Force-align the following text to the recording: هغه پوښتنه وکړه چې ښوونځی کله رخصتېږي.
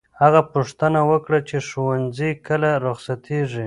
هغه 0.21 0.41
پوښتنه 0.53 0.99
وکړه 1.11 1.39
چې 1.49 1.57
ښوونځی 1.67 2.31
کله 2.47 2.69
رخصتېږي. 2.85 3.59